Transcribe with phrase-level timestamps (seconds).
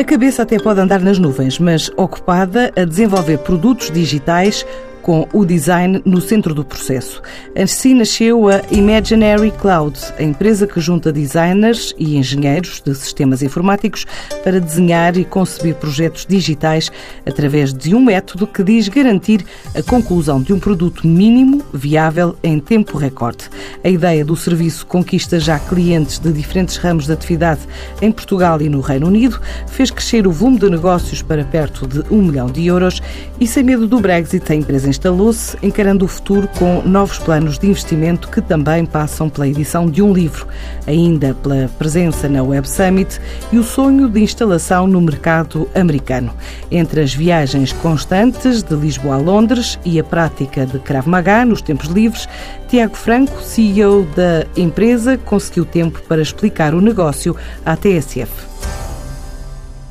[0.00, 4.64] A cabeça até pode andar nas nuvens, mas ocupada a desenvolver produtos digitais
[5.02, 7.22] com o design no centro do processo.
[7.56, 14.06] Assim nasceu a Imaginary Cloud, a empresa que junta designers e engenheiros de sistemas informáticos
[14.44, 16.90] para desenhar e conceber projetos digitais
[17.26, 19.44] através de um método que diz garantir
[19.74, 23.48] a conclusão de um produto mínimo viável em tempo recorde.
[23.82, 27.60] A ideia do serviço conquista já clientes de diferentes ramos de atividade
[28.02, 32.02] em Portugal e no Reino Unido, fez crescer o volume de negócios para perto de
[32.12, 33.00] um milhão de euros
[33.38, 37.66] e, sem medo do Brexit, a empresa instalou-se, encarando o futuro com novos planos de
[37.68, 40.46] investimento que também passam pela edição de um livro,
[40.86, 46.34] ainda pela presença na Web Summit e o sonho de instalação no mercado americano.
[46.70, 51.62] Entre as viagens constantes de Lisboa a Londres e a prática de Krav Maga nos
[51.62, 52.28] tempos livres,
[52.68, 58.30] Tiago Franco, CEO da empresa, conseguiu tempo para explicar o negócio à TSF.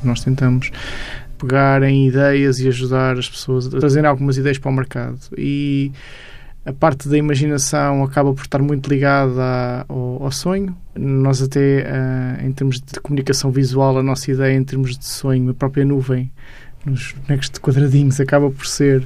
[0.02, 0.70] Nós tentamos
[1.40, 5.18] pegar em ideias e ajudar as pessoas a trazerem algumas ideias para o mercado.
[5.36, 5.90] E
[6.64, 10.76] a parte da imaginação acaba por estar muito ligada ao, ao sonho.
[10.94, 15.50] Nós até, uh, em termos de comunicação visual, a nossa ideia em termos de sonho,
[15.50, 16.30] a própria nuvem,
[16.84, 19.02] nos bonecos de quadradinhos, acaba por ser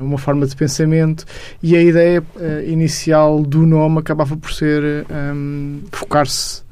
[0.00, 1.24] uma forma de pensamento
[1.62, 6.62] e a ideia uh, inicial do nome acabava por ser um, focar-se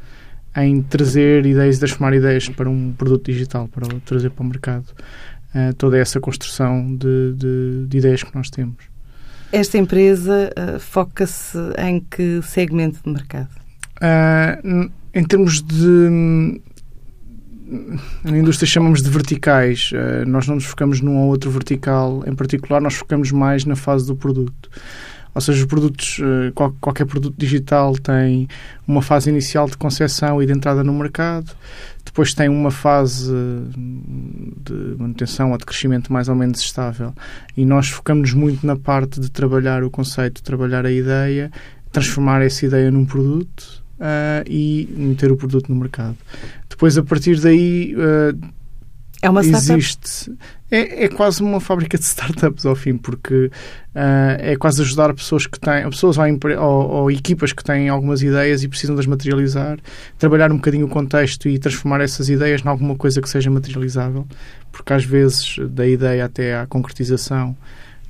[0.57, 4.87] em trazer ideias e transformar ideias para um produto digital, para trazer para o mercado
[5.55, 8.77] uh, toda essa construção de, de, de, ideias que nós temos.
[9.53, 13.51] Esta empresa uh, foca-se em que segmento de mercado?
[13.97, 16.61] Uh, em termos de.
[18.25, 19.93] Na indústria chamamos de verticais.
[20.27, 24.09] nós não nos focamos num ou outro vertical em particular, nós focamos mais na fase
[24.09, 24.69] do produto.
[25.35, 28.49] Ou seja, os produtos, eh, qualquer produto digital tem
[28.87, 31.53] uma fase inicial de concepção e de entrada no mercado,
[32.05, 37.15] depois tem uma fase de manutenção ou de crescimento mais ou menos estável.
[37.57, 41.51] E nós focamos muito na parte de trabalhar o conceito, trabalhar a ideia,
[41.93, 46.17] transformar essa ideia num produto uh, e meter o produto no mercado.
[46.69, 47.95] Depois, a partir daí.
[47.95, 48.60] Uh,
[49.23, 50.33] é uma existe.
[50.71, 55.45] É, é, quase uma fábrica de startups ao fim porque uh, é quase ajudar pessoas
[55.47, 56.25] que têm pessoas ou,
[56.59, 59.79] ou, ou, equipas que têm algumas ideias e precisam de as materializar
[60.17, 64.27] trabalhar um bocadinho o contexto e transformar essas ideias em alguma coisa que seja materializável
[64.71, 67.57] porque às vezes da ideia até à concretização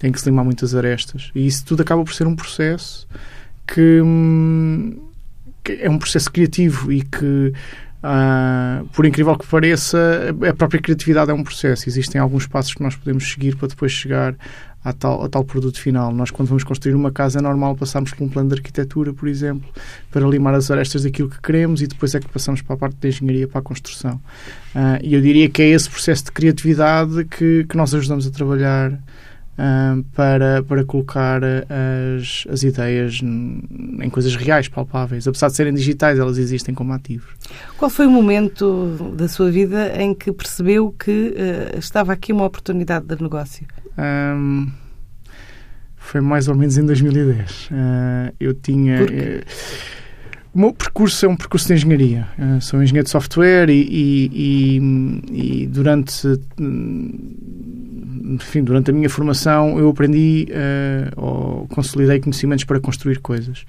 [0.01, 1.31] tem que se limar muitas arestas.
[1.35, 3.07] E isso tudo acaba por ser um processo
[3.67, 4.99] que, hum,
[5.63, 7.53] que é um processo criativo e que
[8.03, 11.89] Uh, por incrível que pareça, a própria criatividade é um processo.
[11.89, 14.35] Existem alguns passos que nós podemos seguir para depois chegar
[14.83, 16.13] a tal, a tal produto final.
[16.13, 19.29] Nós, quando vamos construir uma casa, é normal passarmos por um plano de arquitetura, por
[19.29, 19.69] exemplo,
[20.11, 22.97] para limar as arestas daquilo que queremos e depois é que passamos para a parte
[22.97, 24.15] da engenharia, para a construção.
[24.75, 28.31] Uh, e eu diria que é esse processo de criatividade que, que nós ajudamos a
[28.31, 28.99] trabalhar
[30.15, 35.27] para, para colocar as, as ideias em coisas reais, palpáveis.
[35.27, 37.29] Apesar de serem digitais, elas existem como ativos.
[37.77, 42.45] Qual foi o momento da sua vida em que percebeu que uh, estava aqui uma
[42.45, 43.67] oportunidade de negócio?
[43.99, 44.71] Um,
[45.97, 47.67] foi mais ou menos em 2010.
[47.67, 48.99] Uh, ah, eu tinha.
[50.53, 52.27] O meu percurso é um percurso de engenharia.
[52.37, 54.81] Uh, sou engenheiro de software e, e,
[55.31, 56.27] e, e durante
[58.31, 63.65] enfim, durante a minha formação eu aprendi uh, ou consolidei conhecimentos para construir coisas.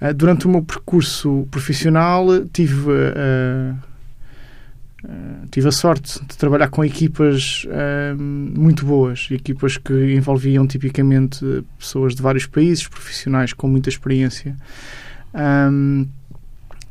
[0.00, 3.76] Uh, durante o meu percurso profissional tive uh,
[5.50, 7.66] tive a sorte de trabalhar com equipas
[8.14, 14.54] muito boas, equipas que envolviam tipicamente pessoas de vários países, profissionais com muita experiência.
[15.34, 16.06] Um,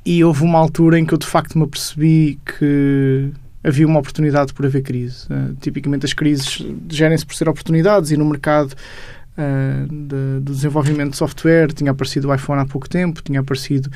[0.03, 3.31] e houve uma altura em que eu de facto me apercebi que
[3.63, 5.25] havia uma oportunidade por haver crise.
[5.25, 11.11] Uh, tipicamente as crises gerem-se por ser oportunidades e no mercado uh, de, do desenvolvimento
[11.11, 13.89] de software tinha aparecido o iPhone há pouco tempo, tinha aparecido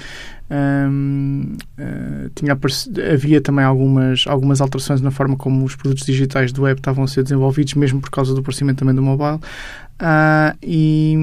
[0.53, 2.57] um, uh, tinha
[3.11, 7.07] havia também algumas, algumas alterações na forma como os produtos digitais do web estavam a
[7.07, 9.39] ser desenvolvidos, mesmo por causa do aparecimento também do mobile.
[10.01, 11.15] Uh, e,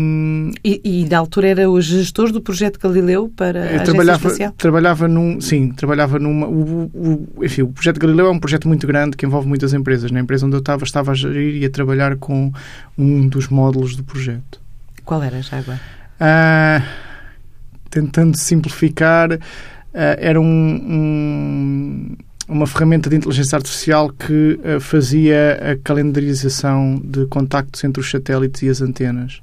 [0.65, 4.53] e, e, na altura era o gestor do projeto Galileu para a trabalhava, espacial?
[4.57, 6.47] Trabalhava num, sim, trabalhava numa.
[6.47, 10.11] O, o, enfim, o projeto Galileu é um projeto muito grande que envolve muitas empresas.
[10.11, 12.53] Na empresa onde eu estava, estava a gerir e a trabalhar com
[12.97, 14.61] um dos módulos do projeto.
[15.05, 15.81] Qual era já agora?
[16.21, 16.83] Uh,
[17.91, 19.39] tentando simplificar, uh,
[19.93, 22.17] era um, um
[22.51, 28.63] uma ferramenta de inteligência artificial que uh, fazia a calendarização de contactos entre os satélites
[28.63, 29.41] e as antenas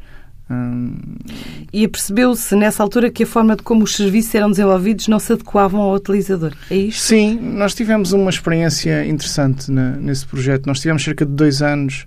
[1.74, 5.33] E percebeu-se nessa altura que a forma de como os serviços eram desenvolvidos não se
[5.33, 6.54] adequavam ao utilizador.
[6.71, 7.01] É isto?
[7.01, 10.65] Sim, nós tivemos uma experiência interessante na, nesse projeto.
[10.65, 12.06] Nós tivemos cerca de dois anos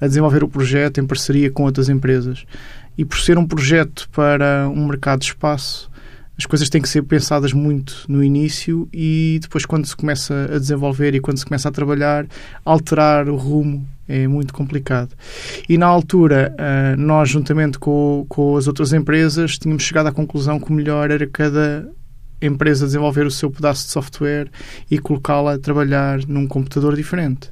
[0.00, 2.44] a desenvolver o projeto em parceria com outras empresas.
[2.96, 5.90] E por ser um projeto para um mercado de espaço,
[6.36, 10.58] as coisas têm que ser pensadas muito no início e depois, quando se começa a
[10.58, 12.26] desenvolver e quando se começa a trabalhar,
[12.64, 15.14] alterar o rumo é muito complicado.
[15.68, 20.58] E na altura, eh, nós, juntamente com, com as outras empresas, tínhamos chegado à conclusão
[20.58, 21.88] que o melhor era cada
[22.40, 24.48] empresa desenvolver o seu pedaço de software
[24.90, 27.50] e colocá-la a trabalhar num computador diferente.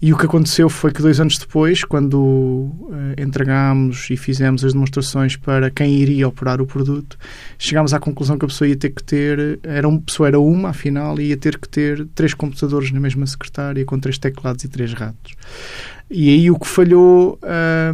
[0.00, 4.74] E o que aconteceu foi que dois anos depois, quando uh, entregámos e fizemos as
[4.74, 7.16] demonstrações para quem iria operar o produto,
[7.58, 10.68] chegámos à conclusão que a pessoa ia ter que ter, era uma pessoa era uma,
[10.68, 14.68] afinal, e ia ter que ter três computadores na mesma secretária com três teclados e
[14.68, 15.34] três ratos.
[16.10, 17.38] E aí o que falhou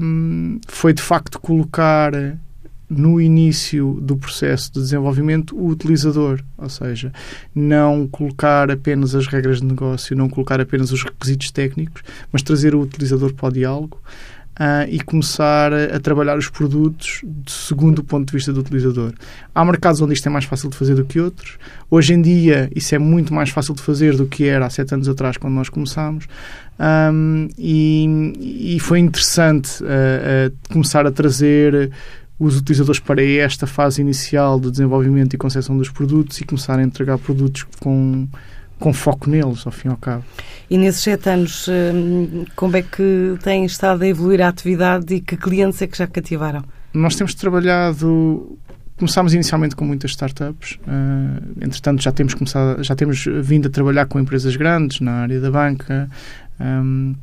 [0.02, 2.12] um, foi de facto colocar
[2.96, 7.12] no início do processo de desenvolvimento o utilizador, ou seja,
[7.54, 12.74] não colocar apenas as regras de negócio, não colocar apenas os requisitos técnicos, mas trazer
[12.74, 14.00] o utilizador para o diálogo
[14.52, 19.12] uh, e começar a, trabalhar os produtos segundo o ponto de vista do utilizador.
[19.54, 21.58] Há mercados onde isto é mais fácil de fazer do que outros.
[21.90, 24.94] Hoje em dia isso é muito mais fácil de fazer do que era há sete
[24.94, 26.26] anos atrás quando nós começámos.
[26.80, 31.92] Um, e, e, foi interessante uh, uh, começar a trazer
[32.44, 36.82] os utilizadores para esta fase inicial de desenvolvimento e concepção dos produtos e começar a
[36.82, 38.26] entregar produtos com,
[38.80, 40.24] com foco neles, ao fim e ao cabo.
[40.68, 45.20] E nesses sete anos, hum, como é que tem estado a evoluir a atividade e
[45.20, 46.64] que clientes é que já cativaram?
[46.92, 48.58] Nós temos trabalhado
[48.98, 54.06] Começámos inicialmente com muitas startups, uh, entretanto já temos começado, já temos vindo a trabalhar
[54.06, 56.08] com empresas grandes na área da banca,
[56.60, 57.16] um,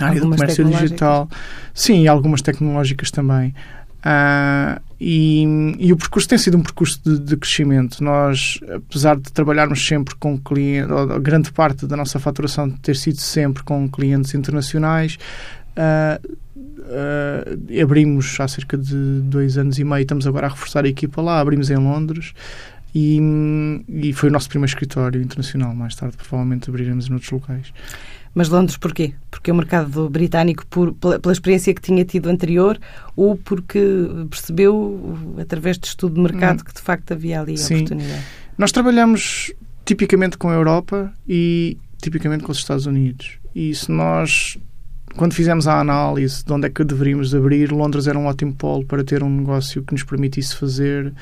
[0.00, 1.28] na área do comércio digital,
[1.72, 3.54] sim, e algumas tecnológicas também.
[4.02, 5.44] Uh, e,
[5.78, 8.02] e, o percurso tem sido um percurso de, de, crescimento.
[8.02, 10.90] Nós, apesar de trabalharmos sempre com clientes,
[11.20, 15.18] grande parte da nossa faturação ter sido sempre com clientes internacionais,
[15.76, 20.88] uh, uh, abrimos há cerca de dois anos e meio, estamos agora a reforçar a
[20.88, 22.32] equipa lá, abrimos em Londres.
[22.94, 23.18] E,
[23.88, 25.74] e foi o nosso primeiro escritório internacional.
[25.74, 27.72] Mais tarde, provavelmente, abriremos em outros locais.
[28.34, 29.12] Mas Londres porquê?
[29.30, 32.78] Porque o mercado britânico, por, pela, experiência que tinha tido anterior,
[33.14, 33.80] ou porque
[34.30, 36.64] percebeu, através de estudo de mercado, hum.
[36.64, 37.76] que de facto havia ali Sim.
[37.76, 38.22] oportunidade?
[38.56, 39.52] Nós trabalhamos
[39.84, 43.38] tipicamente com a Europa e tipicamente com os Estados Unidos.
[43.54, 44.56] E se nós,
[45.16, 48.84] quando fizemos a análise de onde é que deveríamos abrir, Londres era um ótimo polo
[48.84, 51.12] para ter um negócio que nos permitisse fazer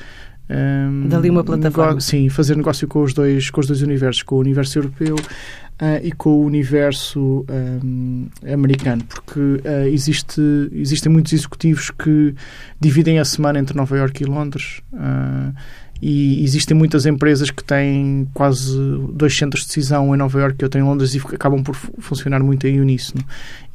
[0.49, 2.01] um, Dali uma plataforma.
[2.01, 5.15] sim, fazer negócio com os dois, com os dois universos, com o universo europeu
[5.81, 10.41] uh, e com o universo um, americano, porque uh, existe,
[10.71, 12.35] existem muitos executivos que
[12.79, 14.81] dividem a semana entre Nova York e Londres.
[14.93, 15.53] Uh,
[16.01, 18.75] e existem muitas empresas que têm quase
[19.13, 22.41] dois centros de decisão em Nova York e outro em Londres e acabam por funcionar
[22.41, 23.23] muito em uníssono.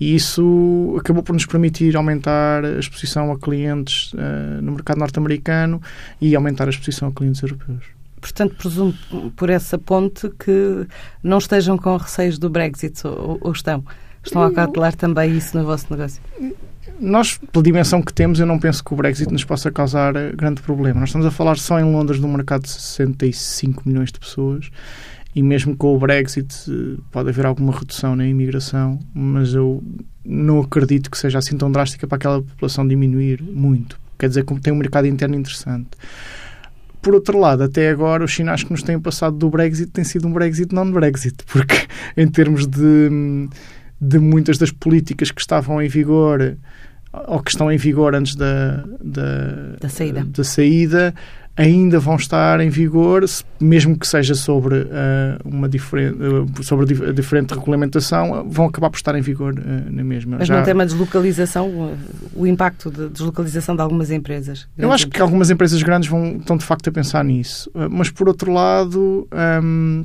[0.01, 5.81] E isso acabou por nos permitir aumentar a exposição a clientes uh, no mercado norte-americano
[6.21, 7.96] e aumentar a exposição a clientes europeus.
[8.21, 8.95] Portanto, presumo
[9.37, 10.87] por essa ponte que
[11.23, 13.85] não estejam com receios do Brexit ou, ou estão?
[14.25, 16.21] Estão a cautelar também isso no vosso negócio?
[16.99, 20.63] Nós, pela dimensão que temos, eu não penso que o Brexit nos possa causar grande
[20.63, 21.01] problema.
[21.01, 24.71] Nós estamos a falar só em Londres de um mercado de 65 milhões de pessoas
[25.35, 26.49] e mesmo com o Brexit
[27.13, 29.85] pode haver alguma redução na imigração, mas eu
[30.25, 34.01] não acredito que seja assim tão drástica para aquela população diminuir muito.
[34.19, 35.91] Quer dizer que tem um mercado interno interessante.
[37.07, 40.27] Por outro lado, até agora, os sinais que nos têm passado do Brexit têm sido
[40.27, 41.87] um Brexit não-Brexit, porque
[42.17, 43.49] em termos de,
[44.01, 46.57] de muitas das políticas que estavam em vigor
[47.29, 50.25] ou que estão em vigor antes da, da, da saída.
[50.25, 51.15] Da saída
[51.57, 53.25] ainda vão estar em vigor,
[53.59, 54.87] mesmo que seja sobre uh,
[55.45, 60.05] uma diferente, uh, sobre a diferente regulamentação, vão acabar por estar em vigor uh, na
[60.05, 60.37] mesma.
[60.39, 60.57] Mas Já...
[60.57, 61.97] não tem uma deslocalização,
[62.35, 64.69] o impacto de deslocalização de algumas empresas?
[64.77, 67.71] Eu acho que algumas empresas grandes vão, estão de facto a pensar nisso.
[67.91, 69.27] mas por outro lado.
[69.63, 70.05] Um,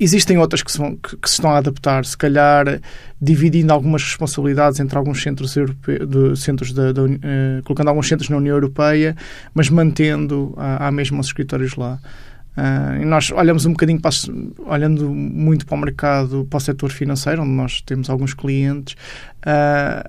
[0.00, 2.80] Existem outras que se, vão, que, que se, estão a adaptar, se calhar
[3.20, 8.54] dividindo algumas responsabilidades entre alguns centros europeus, centros da, uh, colocando alguns centros na União
[8.54, 9.16] Europeia,
[9.52, 11.98] mas mantendo a, a mesma os escritórios lá.
[12.56, 14.10] Uh, e nós olhamos um bocadinho, para,
[14.66, 18.96] olhando muito para o mercado, para o setor financeiro, onde nós temos alguns clientes,
[19.46, 20.08] uh,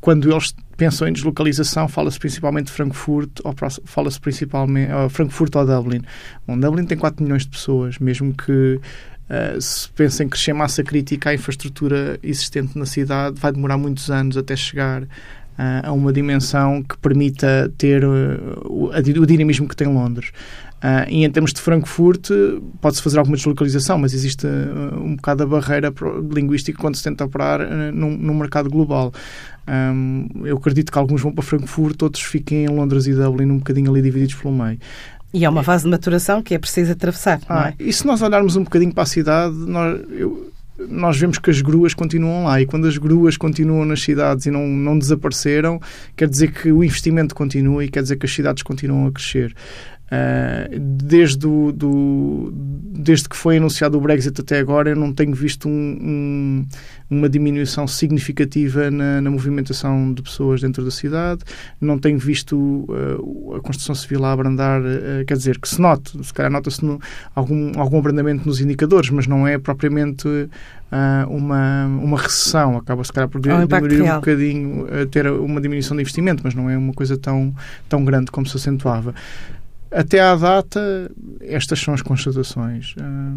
[0.00, 3.54] quando eles pensam em deslocalização, fala-se principalmente de Frankfurt ou
[3.84, 6.02] fala-se principalmente uh, Frankfurt ou Dublin.
[6.46, 8.80] Bom, Dublin tem 4 milhões de pessoas, mesmo que
[9.28, 14.10] Uh, se pensa em crescer massa crítica à infraestrutura existente na cidade, vai demorar muitos
[14.10, 15.02] anos até chegar
[15.82, 20.30] a uma dimensão que permita ter o, o dinamismo que tem Londres.
[20.76, 22.28] Uh, e em termos de Frankfurt,
[22.82, 25.92] pode-se fazer alguma deslocalização, mas existe uh, um bocado a barreira
[26.30, 29.10] linguística quando se tenta operar uh, num, num, mercado global.
[29.66, 33.58] Um, eu acredito que alguns vão para Frankfurt, outros fiquem em Londres e Dublin, um
[33.58, 34.78] bocadinho ali divididos pelo meio.
[35.36, 37.74] E é uma fase de maturação que é preciso atravessar, ah, é?
[37.78, 40.50] E se nós olharmos um bocadinho para a cidade, nós, eu,
[40.88, 44.50] nós vemos que as gruas continuam lá e quando as gruas continuam nas cidades e
[44.50, 45.78] não, não desapareceram,
[46.16, 49.54] quer dizer que o investimento continua e quer dizer que as cidades continuam a crescer.
[50.06, 55.34] Uh, desde, o, do, desde que foi anunciado o Brexit até agora, eu não tenho
[55.34, 56.66] visto um, um,
[57.10, 61.40] uma diminuição significativa na, na, movimentação de pessoas dentro da cidade,
[61.80, 66.24] não tenho visto uh, a construção civil a abrandar, uh, quer dizer, que se note,
[66.24, 66.80] se calhar nota-se
[67.34, 70.28] algum, algum abrandamento nos indicadores, mas não é propriamente
[71.28, 76.02] uma, uma recessão, acaba se calhar por um diminuir um bocadinho, ter uma diminuição de
[76.02, 77.52] investimento, mas não é uma coisa tão,
[77.88, 79.12] tão grande como se acentuava.
[79.96, 81.10] Até à data,
[81.40, 82.94] estas são as constatações.
[83.00, 83.32] Ah,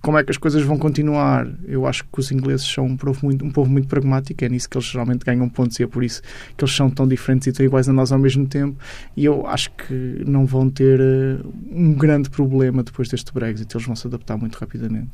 [0.00, 1.46] como é que as coisas vão continuar?
[1.68, 4.66] Eu acho que os ingleses são um povo muito, um povo muito pragmático, é nisso
[4.66, 6.22] que eles geralmente ganham pontos e é por isso
[6.56, 8.78] que eles são tão diferentes e tão iguais a nós ao mesmo tempo.
[9.14, 13.86] E eu acho que não vão ter ah, um grande problema depois deste Brexit, eles
[13.86, 15.10] vão se adaptar muito rapidamente.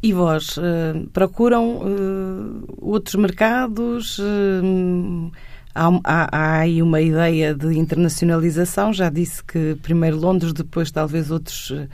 [0.00, 1.80] E vós, uh, procuram
[2.80, 4.20] outros mercados?
[5.76, 8.94] Há, há, há aí uma ideia de internacionalização.
[8.94, 11.86] Já disse que primeiro Londres, depois talvez outros uh,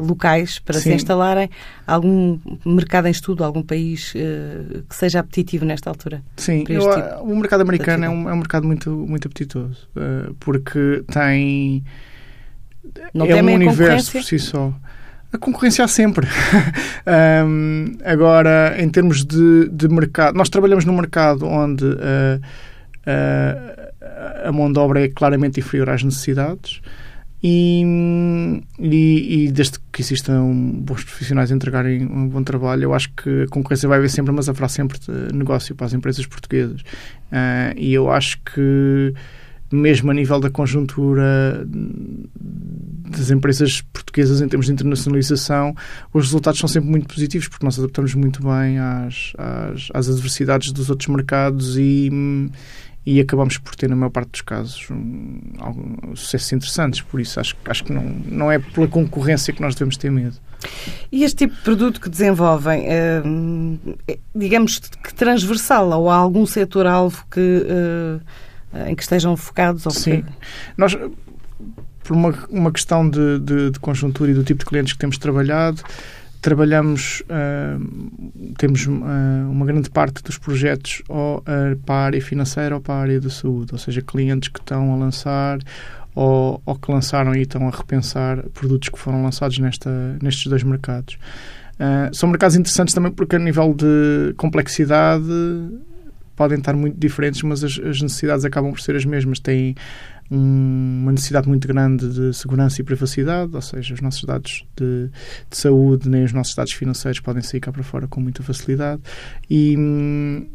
[0.00, 0.90] locais para Sim.
[0.90, 1.50] se instalarem.
[1.86, 6.22] Algum mercado em estudo, algum país uh, que seja apetitivo nesta altura?
[6.38, 10.32] Sim, eu, tipo o mercado americano é um, é um mercado muito, muito apetitoso, uh,
[10.40, 11.84] porque tem.
[13.12, 14.72] Não é um universo por si só.
[15.32, 16.26] A concorrência há sempre.
[17.46, 22.40] um, agora, em termos de, de mercado, nós trabalhamos num mercado onde uh,
[24.44, 26.80] a mão de obra é claramente inferior às necessidades.
[27.44, 27.82] E,
[28.78, 33.42] e, e, desde que existam bons profissionais a entregarem um bom trabalho, eu acho que
[33.42, 34.96] a concorrência vai haver sempre, mas haverá sempre
[35.34, 36.82] negócio para as empresas portuguesas.
[37.32, 39.12] Uh, e eu acho que,
[39.72, 45.74] mesmo a nível da conjuntura das empresas portuguesas em termos de internacionalização,
[46.14, 50.70] os resultados são sempre muito positivos, porque nós adaptamos muito bem às, às, às adversidades
[50.70, 52.08] dos outros mercados e
[53.04, 57.00] e acabamos por ter, na maior parte dos casos, um, algum, sucessos interessantes.
[57.00, 60.36] Por isso, acho, acho que não, não é pela concorrência que nós devemos ter medo.
[61.10, 63.20] E este tipo de produto que desenvolvem, é,
[64.34, 67.66] digamos que transversal ou há algum setor-alvo que,
[68.72, 69.84] é, em que estejam focados?
[69.84, 70.22] Ou Sim.
[70.22, 70.32] Que...
[70.76, 70.96] Nós,
[72.04, 75.18] por uma, uma questão de, de, de conjuntura e do tipo de clientes que temos
[75.18, 75.82] trabalhado,
[76.42, 82.74] trabalhamos, uh, temos uh, uma grande parte dos projetos ou uh, para a área financeira
[82.74, 85.60] ou para a área da saúde, ou seja, clientes que estão a lançar
[86.16, 90.62] ou, ou, que lançaram e estão a repensar produtos que foram lançados nesta, nestes dois
[90.62, 91.16] mercados.
[92.12, 95.24] são mercados interessantes também porque a nível de complexidade
[96.36, 99.38] podem estar muito diferentes, mas as, as necessidades acabam por ser as mesmas.
[99.38, 99.74] Têm
[100.34, 105.10] uma necessidade muito grande de segurança e privacidade, ou seja, os nossos dados de,
[105.50, 109.02] de, saúde nem os nossos dados financeiros podem sair cá para fora com muita facilidade.
[109.50, 109.76] E,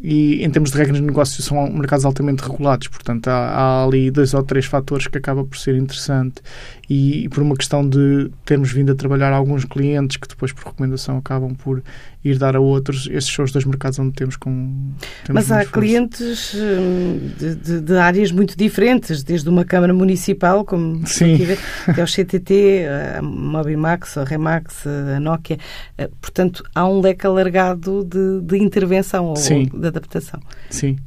[0.02, 4.10] e em termos de regras de negócio são mercados altamente regulados, portanto há, há ali
[4.10, 6.42] dois ou três fatores que acaba por ser interessante.
[6.90, 10.66] E, e por uma questão de termos vindo a trabalhar alguns clientes que depois por
[10.66, 11.84] recomendação acabam por
[12.28, 14.92] ir dar a outros, esses são os dois mercados onde temos com
[15.26, 20.64] temos Mas há clientes hum, de, de, de áreas muito diferentes, desde uma Câmara Municipal,
[20.66, 21.36] como Sim.
[21.38, 21.60] Ver,
[21.94, 22.86] que é o CTT,
[23.18, 25.58] a Mobimax, a Remax, a Nokia.
[25.98, 30.40] Eh, portanto, há um leque alargado de, de intervenção ou de adaptação.
[30.70, 30.98] Sim.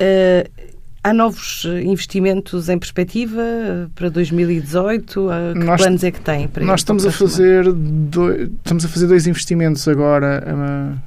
[0.00, 0.73] Uh,
[1.04, 3.42] há novos investimentos em perspectiva
[3.94, 5.28] para 2018?
[5.52, 9.06] Que nós, planos é que tem para Nós estamos a fazer dois, estamos a fazer
[9.06, 10.98] dois investimentos agora.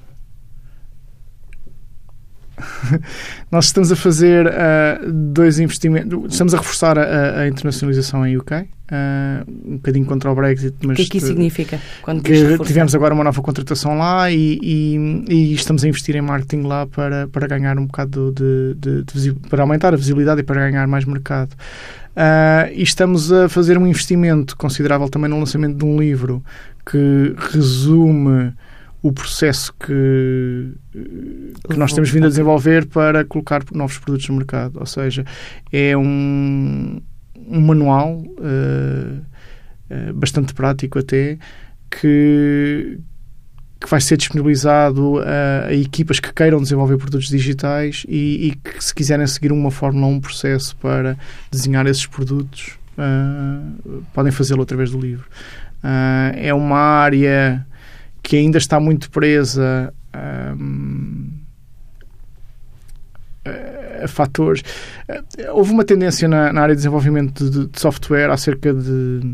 [3.51, 8.53] Nós estamos a fazer uh, dois investimentos, estamos a reforçar a, a internacionalização em UK,
[8.55, 8.65] uh,
[9.65, 10.75] um bocadinho contra o Brexit.
[10.81, 11.79] Mas o que é que isso significa?
[12.01, 16.21] Quando que tivemos agora uma nova contratação lá e, e, e, estamos a investir em
[16.21, 20.43] marketing lá para, para ganhar um bocado de, de, de para aumentar a visibilidade e
[20.43, 21.53] para ganhar mais mercado.
[21.53, 26.43] Uh, e estamos a fazer um investimento considerável também no lançamento de um livro
[26.83, 28.53] que resume
[29.07, 34.79] o processo que, que nós temos vindo a desenvolver para colocar novos produtos no mercado.
[34.79, 35.25] Ou seja,
[35.71, 37.01] é um,
[37.37, 39.21] um manual uh,
[39.89, 41.37] uh, bastante prático até
[41.89, 42.99] que,
[43.79, 48.83] que vai ser disponibilizado a, a, equipas que queiram desenvolver produtos digitais e, e, que,
[48.83, 51.17] se quiserem seguir uma fórmula, um processo para
[51.49, 55.25] desenhar esses produtos, uh, podem fazê-lo através do livro.
[56.35, 57.65] É uma área
[58.27, 60.53] que ainda está muito presa a
[64.09, 64.61] fatores.
[65.53, 69.33] Houve uma tendência na, na área de desenvolvimento de, de software há cerca de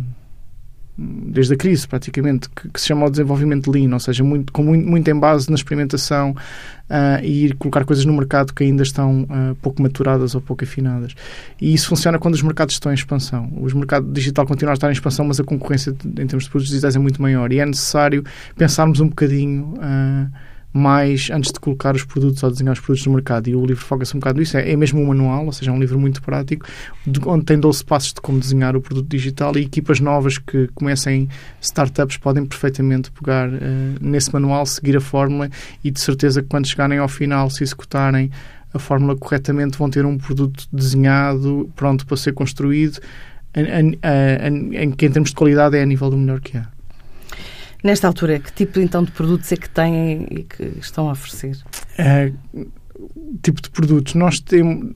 [0.98, 4.64] desde a crise, praticamente, que, que, se chama o desenvolvimento lean, ou seja, muito, com
[4.64, 8.84] muito, muito em base na experimentação uh, e ir colocar coisas no mercado que ainda
[8.84, 11.16] estão uh, pouco maturadas ou pouco afinadas.
[11.60, 13.52] E isso funciona quando os mercados estão em expansão.
[13.56, 16.70] O mercado digital continua a estar em expansão, mas a concorrência em termos de produtos
[16.70, 18.24] digitais é muito maior e é necessário
[18.56, 19.74] pensarmos um bocadinho.
[19.78, 23.48] Uh, mais antes de colocar os produtos ou desenhar os produtos no mercado.
[23.48, 24.58] E o livro foca-se um bocado nisso.
[24.58, 26.66] É, é mesmo um manual, ou seja, é um livro muito prático,
[27.06, 30.68] de, onde tem 12 passos de como desenhar o produto digital e equipas novas que
[30.74, 31.30] comecem
[31.62, 33.54] startups podem perfeitamente pegar uh,
[34.02, 35.50] nesse manual, seguir a fórmula
[35.84, 38.32] e de certeza que quando chegarem ao final, se executarem
[38.74, 43.00] a fórmula corretamente, vão ter um produto desenhado, pronto para ser construído,
[43.56, 46.58] em, em, em, em que em termos de qualidade é a nível do melhor que
[46.58, 46.68] há.
[47.84, 51.58] Nesta altura, que tipo então de produtos é que têm e que estão a oferecer?
[51.98, 52.32] É,
[53.42, 54.14] tipo de produtos.
[54.16, 54.94] Nós temos.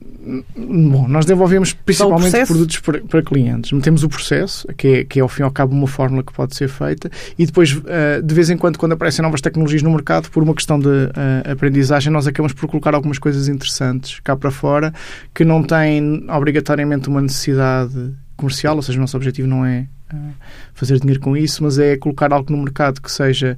[0.56, 3.70] Bom, nós desenvolvemos principalmente produtos para, para, clientes.
[3.82, 6.32] Temos o processo, que é, que é ao fim e ao cabo uma fórmula que
[6.32, 9.90] pode ser feita, e depois, eh, de vez em quando, quando aparecem novas tecnologias no
[9.90, 14.36] mercado, por uma questão de uh, aprendizagem, nós acabamos por colocar algumas coisas interessantes cá
[14.36, 14.92] para fora
[15.34, 19.88] que não têm obrigatoriamente uma necessidade comercial, ou seja, o nosso objetivo não é
[20.74, 23.56] fazer dinheiro com isso, mas é colocar algo no mercado que seja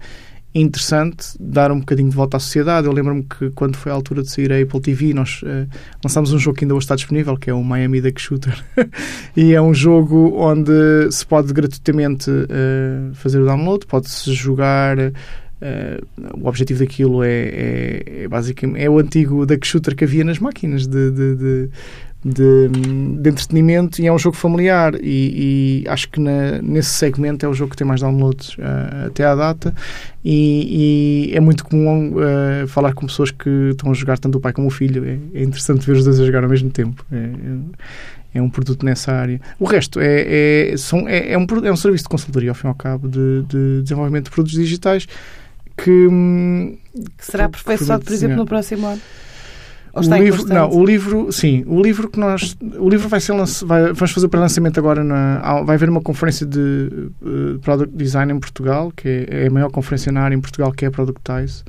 [0.54, 2.86] interessante, dar um bocadinho de volta à sociedade.
[2.86, 5.68] Eu lembro-me que quando foi a altura de sair a Apple TV, nós uh,
[6.02, 8.64] lançámos um jogo que ainda hoje está disponível, que é o Miami Duck Shooter.
[9.36, 10.72] e é um jogo onde
[11.10, 14.98] se pode gratuitamente uh, fazer o download, pode-se jogar.
[14.98, 20.24] Uh, o objetivo daquilo é, é, é, basicamente é o antigo duck shooter que havia
[20.24, 21.70] nas máquinas de, de, de
[22.24, 24.94] de, de, entretenimento e é um jogo familiar.
[25.02, 29.06] E, e acho que na, nesse segmento é o jogo que tem mais downloads uh,
[29.06, 29.74] até à data.
[30.24, 34.40] E, e é muito comum uh, falar com pessoas que estão a jogar tanto o
[34.40, 35.04] pai como o filho.
[35.04, 37.04] É, é interessante ver os dois a jogar ao mesmo tempo.
[37.10, 39.40] É, é, é um produto nessa área.
[39.58, 42.66] O resto é, é, são, é, é, um, é um serviço de consultoria ao fim
[42.66, 45.06] e ao cabo de, de desenvolvimento de produtos digitais
[45.76, 46.76] que, hum,
[47.16, 49.00] que será aperfeiçoado por exemplo no próximo ano
[49.92, 53.92] o livro, não, o livro, sim, o livro que nós, o livro vai ser vai,
[53.92, 58.38] vamos fazer o pré-lançamento agora na, vai haver uma conferência de uh, product design em
[58.38, 61.64] Portugal, que é, é, a maior conferência na área em Portugal, que é a Productize.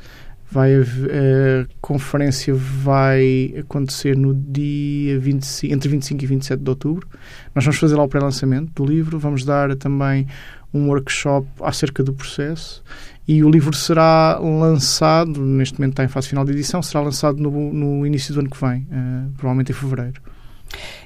[0.54, 7.08] Vai haver, a conferência vai acontecer no dia 25, entre 25 e 27 de outubro.
[7.56, 10.28] Nós vamos fazer lá o pré-lançamento do livro, vamos dar também
[10.74, 12.84] um workshop acerca do processo
[13.28, 17.38] e o livro será lançado, neste momento está em fase final de edição, será lançado
[17.38, 20.22] no, no início do ano que vem, uh, provavelmente em fevereiro.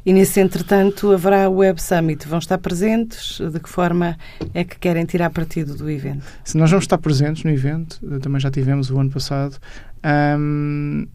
[0.06, 2.28] E nesse entretanto haverá o Web Summit.
[2.28, 3.39] Vão estar presentes?
[3.39, 4.17] De que forma
[4.54, 6.23] é que querem tirar partido do evento?
[6.43, 9.58] Se nós vamos estar presentes no evento, eh, também já tivemos o ano passado.
[10.38, 11.08] Um,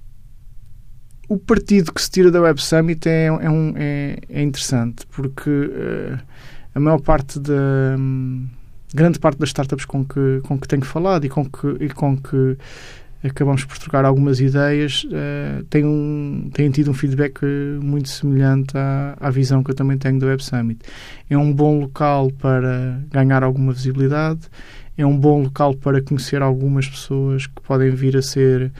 [1.28, 5.48] o partido que se tira da Web Summit é, é, um, é, é interessante, porque
[5.48, 6.18] uh,
[6.74, 7.96] a maior parte da.
[7.98, 8.48] Um,
[8.92, 12.16] grande parte das startups com que, com que tenho falado e com que, e com
[12.16, 12.56] que
[13.22, 17.44] acabamos por trocar algumas ideias, uh, têm, um, têm tido um feedback
[17.82, 20.80] muito semelhante à, à visão que eu também tenho do Web Summit.
[21.28, 24.40] É um bom local para ganhar alguma visibilidade,
[24.96, 28.72] é um bom local para conhecer algumas pessoas que podem vir a ser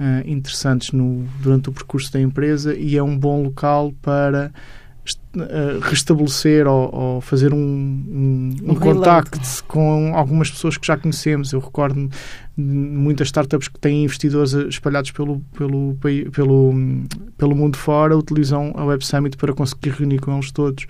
[0.00, 4.52] uh, interessantes no, durante o percurso da empresa e é um bom local para
[5.82, 11.52] restabelecer ou, ou fazer um, um, um, um contacto com algumas pessoas que já conhecemos.
[11.52, 12.08] Eu recordo
[12.56, 15.96] de muitas startups que têm investidores espalhados pelo, pelo,
[16.32, 16.74] pelo,
[17.36, 20.86] pelo mundo fora utilizam a Web Summit para conseguir reunir com eles todos,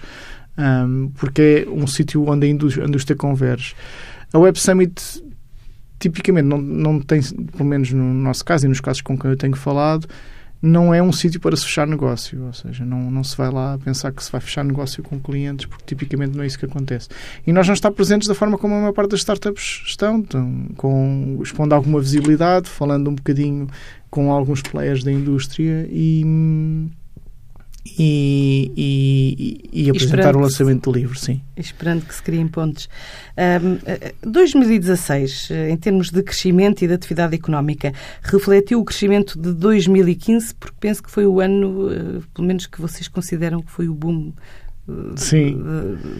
[0.59, 3.75] um, porque é um sítio onde a indústria, a indústria converge.
[4.33, 5.23] A Web Summit
[5.99, 9.37] tipicamente não, não tem, pelo menos no nosso caso e nos casos com quem eu
[9.37, 10.09] tenho falado,
[10.63, 13.79] não é um sítio para se fechar negócio, ou seja, não, não se vai lá
[13.79, 17.09] pensar que se vai fechar negócio com clientes, porque tipicamente não é isso que acontece.
[17.47, 20.67] E nós não estamos presentes da forma como a maior parte das startups estão, então,
[20.77, 23.69] com, expondo alguma visibilidade, falando um bocadinho
[24.11, 26.23] com alguns players da indústria e,
[27.85, 28.73] e,
[29.73, 31.41] e, e apresentar o lançamento do livro, sim.
[31.57, 32.89] Esperando que se criem pontos.
[33.37, 40.55] Um, 2016, em termos de crescimento e de atividade económica, refletiu o crescimento de 2015,
[40.55, 43.95] porque penso que foi o ano, eh, pelo menos que vocês consideram que foi o
[43.95, 44.33] boom
[45.17, 45.63] Sim.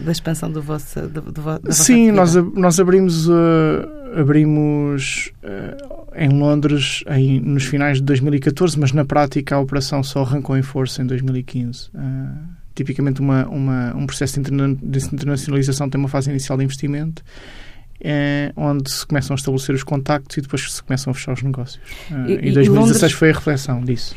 [0.03, 6.29] da expansão do vosso, do, do, da Sim, nós, nós abrimos, uh, abrimos uh, em
[6.29, 11.01] Londres em, nos finais de 2014, mas na prática a operação só arrancou em força
[11.01, 11.89] em 2015.
[11.89, 17.21] Uh, tipicamente uma, uma, um processo de internacionalização tem uma fase inicial de investimento
[18.03, 21.43] é, onde se começam a estabelecer os contactos e depois se começam a fechar os
[21.43, 21.79] negócios.
[22.27, 23.11] E, e 2016 Londres...
[23.13, 24.15] foi a reflexão disso.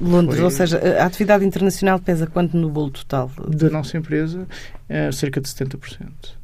[0.00, 0.44] Londres, foi...
[0.44, 3.30] ou seja, a atividade internacional pesa quanto no bolo total?
[3.48, 4.46] Da nossa empresa,
[4.88, 6.36] é cerca de 70%.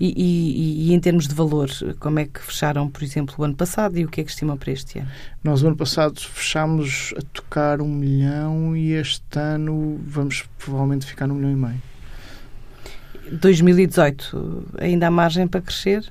[0.00, 3.56] E, e, e, em termos de valor, como é que fecharam, por exemplo, o ano
[3.56, 5.08] passado e o que é que estimam para este ano?
[5.42, 11.26] Nós, o ano passado, fechámos a tocar um milhão e este ano vamos provavelmente ficar
[11.26, 11.82] num milhão e meio.
[13.32, 16.10] 2018, ainda há margem para crescer?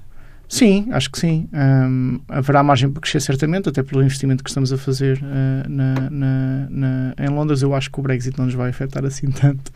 [0.50, 1.50] Sim, acho que sim.
[1.52, 6.10] Um, haverá margem para crescer certamente, até pelo investimento que estamos a fazer uh, na,
[6.10, 7.62] na, na, em Londres.
[7.62, 9.72] Eu acho que o Brexit não nos vai afetar assim tanto.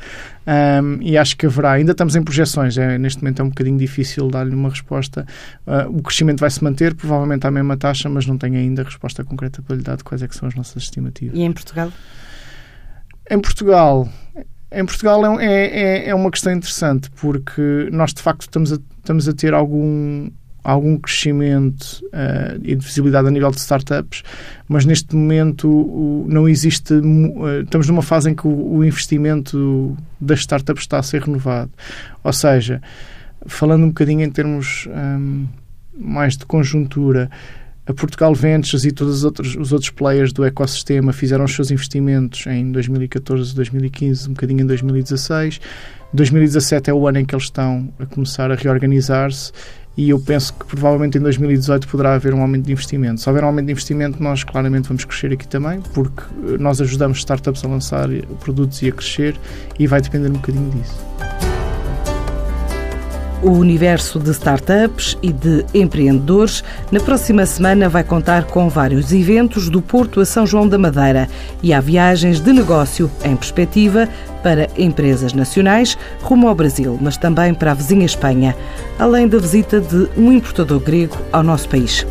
[0.48, 3.78] Um, e acho que haverá, ainda estamos em projeções, é, neste momento é um bocadinho
[3.78, 5.26] difícil dar-lhe uma resposta.
[5.68, 9.26] Uh, o crescimento vai se manter, provavelmente à mesma taxa, mas não tenho ainda resposta
[9.26, 11.38] concreta para lhe dar de quais é que são as nossas estimativas.
[11.38, 11.92] E em Portugal?
[13.30, 14.10] Em Portugal,
[14.72, 18.78] em Portugal é, é, é, é uma questão interessante porque nós de facto estamos a,
[19.00, 20.30] estamos a ter algum
[20.64, 24.24] algum crescimento uh, e de visibilidade a nível de startups,
[24.68, 26.94] mas neste momento não existe.
[26.94, 31.72] Uh, estamos numa fase em que o, o, investimento das startups está a ser renovado.
[32.24, 32.82] Ou seja,
[33.46, 35.48] falando um bocadinho em termos um, ehm,
[35.98, 37.30] mais de conjuntura,
[37.86, 41.72] a Portugal Ventures e todos os outros, os outros players do ecossistema fizeram os seus
[41.72, 45.60] investimentos em 2014, 2015, um bocadinho em 2016.
[46.14, 49.52] 2017 é o ano em que eles estão a começar a reorganizar-se
[49.98, 53.20] e eu penso que provavelmente em 2018 poderá haver um aumento de investimento.
[53.20, 56.24] Se houver um aumento de investimento, nós claramente vamos crescer aqui também, porque
[56.60, 58.08] nós ajudamos startups a lançar
[58.40, 59.36] produtos e a crescer
[59.78, 61.12] e vai depender um bocadinho disso.
[63.44, 69.68] O universo de startups e de empreendedores na próxima semana vai contar com vários eventos
[69.68, 71.28] do Porto a São João da Madeira
[71.64, 74.08] e há viagens de negócio em perspectiva
[74.42, 78.56] para empresas nacionais rumo ao Brasil, mas também para a vizinha Espanha,
[78.98, 82.06] além da visita de um importador grego ao nosso país.